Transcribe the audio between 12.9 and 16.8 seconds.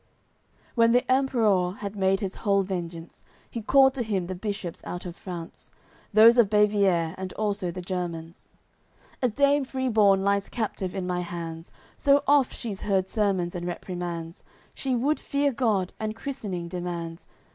sermons and reprimands, She would fear God, and christening